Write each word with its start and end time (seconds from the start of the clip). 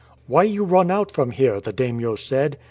"'Why 0.25 0.41
you 0.45 0.63
run 0.63 0.89
out 0.89 1.11
from 1.11 1.29
here?' 1.29 1.61
the 1.61 1.71
daimio 1.71 2.15
said. 2.15 2.57